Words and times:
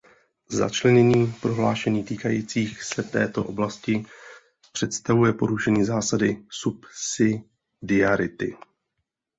Začlenění 0.49 1.33
prohlášení 1.41 2.03
týkajících 2.03 2.83
se 2.83 3.03
této 3.03 3.43
oblasti 3.45 4.05
představuje 4.71 5.33
porušení 5.33 5.85
zásady 5.85 6.43
subsidiarity. 6.49 8.57